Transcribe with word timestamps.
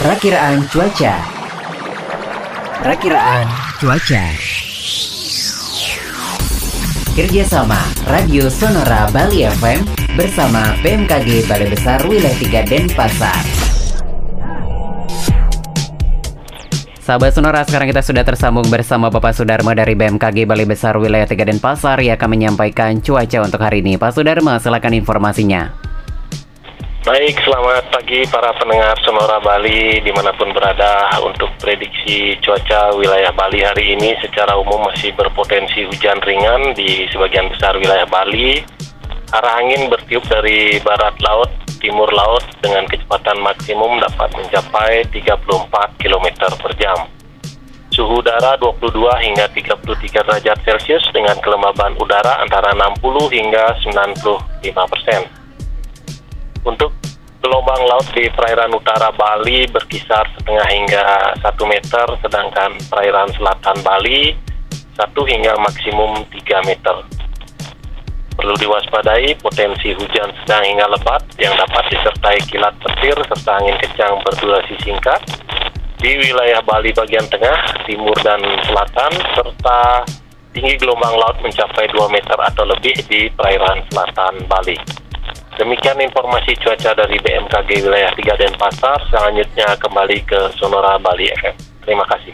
Perakiraan 0.00 0.64
cuaca. 0.72 1.12
Perakiraan 2.80 3.44
cuaca. 3.76 4.24
Kerjasama 7.12 7.76
Radio 8.08 8.48
Sonora 8.48 9.12
Bali 9.12 9.44
FM 9.44 9.84
bersama 10.16 10.72
BMKG 10.80 11.44
Balai 11.52 11.68
Besar 11.68 12.00
Wilayah 12.08 12.64
3 12.64 12.64
Denpasar. 12.64 13.44
Sahabat 16.96 17.36
Sonora, 17.36 17.60
sekarang 17.68 17.92
kita 17.92 18.00
sudah 18.00 18.24
tersambung 18.24 18.64
bersama 18.72 19.12
Bapak 19.12 19.36
Sudarma 19.36 19.76
dari 19.76 19.92
BMKG 19.92 20.48
Balai 20.48 20.64
Besar 20.64 20.96
Wilayah 20.96 21.28
3 21.28 21.44
Denpasar 21.44 22.00
yang 22.00 22.16
akan 22.16 22.30
menyampaikan 22.32 23.04
cuaca 23.04 23.44
untuk 23.44 23.60
hari 23.60 23.84
ini. 23.84 24.00
Pak 24.00 24.16
Sudarma, 24.16 24.56
silakan 24.56 24.96
informasinya. 24.96 25.89
Baik, 27.00 27.32
selamat 27.48 27.96
pagi 27.96 28.28
para 28.28 28.52
pendengar 28.60 28.92
Sonora 29.00 29.40
Bali 29.40 30.04
di 30.04 30.12
mana 30.12 30.36
pun 30.36 30.52
berada 30.52 31.08
untuk 31.24 31.48
prediksi 31.56 32.36
cuaca 32.44 32.92
wilayah 32.92 33.32
Bali 33.32 33.64
hari 33.64 33.96
ini 33.96 34.20
secara 34.20 34.52
umum 34.60 34.84
masih 34.84 35.08
berpotensi 35.16 35.88
hujan 35.88 36.20
ringan 36.20 36.76
di 36.76 37.08
sebagian 37.08 37.48
besar 37.48 37.80
wilayah 37.80 38.04
Bali. 38.04 38.60
Arah 39.32 39.64
angin 39.64 39.88
bertiup 39.88 40.28
dari 40.28 40.76
barat 40.84 41.16
laut, 41.24 41.48
timur 41.80 42.12
laut 42.12 42.44
dengan 42.60 42.84
kecepatan 42.84 43.40
maksimum 43.40 43.96
dapat 44.04 44.36
mencapai 44.36 45.00
34 45.08 46.04
km 46.04 46.26
per 46.60 46.72
jam. 46.76 47.08
Suhu 47.96 48.20
udara 48.20 48.60
22 48.60 48.92
hingga 49.24 49.48
33 49.48 50.20
derajat 50.20 50.58
Celcius 50.68 51.08
dengan 51.16 51.40
kelembaban 51.40 51.96
udara 51.96 52.44
antara 52.44 52.76
60 52.76 53.00
hingga 53.32 53.72
95 53.88 54.92
persen. 54.92 55.39
Untuk 56.60 56.92
gelombang 57.40 57.82
laut 57.88 58.04
di 58.12 58.28
perairan 58.28 58.68
utara 58.76 59.08
Bali 59.16 59.64
berkisar 59.72 60.28
setengah 60.36 60.66
hingga 60.68 61.04
1 61.40 61.56
meter, 61.64 62.06
sedangkan 62.20 62.76
perairan 62.92 63.32
selatan 63.32 63.80
Bali 63.80 64.36
1 64.96 65.08
hingga 65.16 65.56
maksimum 65.56 66.20
3 66.28 66.68
meter. 66.68 66.96
Perlu 68.36 68.54
diwaspadai 68.56 69.36
potensi 69.40 69.92
hujan 69.92 70.32
sedang 70.44 70.64
hingga 70.64 70.88
lebat 70.88 71.24
yang 71.36 71.52
dapat 71.56 71.84
disertai 71.92 72.40
kilat 72.48 72.72
petir 72.80 73.16
serta 73.16 73.52
angin 73.60 73.76
kencang 73.80 74.16
berdurasi 74.24 74.76
singkat 74.80 75.20
di 76.00 76.16
wilayah 76.16 76.64
Bali 76.64 76.92
bagian 76.96 77.28
tengah, 77.28 77.84
timur, 77.84 78.16
dan 78.24 78.40
selatan, 78.64 79.12
serta 79.36 80.04
tinggi 80.56 80.80
gelombang 80.80 81.12
laut 81.16 81.36
mencapai 81.44 81.88
2 81.92 82.08
meter 82.08 82.38
atau 82.40 82.64
lebih 82.64 82.96
di 83.08 83.28
perairan 83.36 83.84
selatan 83.92 84.44
Bali. 84.48 84.76
Demikian 85.60 86.00
informasi 86.00 86.56
cuaca 86.56 86.96
dari 86.96 87.20
BMKG 87.20 87.84
wilayah 87.84 88.08
3 88.16 88.32
Denpasar. 88.40 88.96
Selanjutnya 89.12 89.76
kembali 89.76 90.24
ke 90.24 90.56
Sonora 90.56 90.96
Bali 90.96 91.28
FM. 91.36 91.52
Terima 91.84 92.08
kasih. 92.08 92.32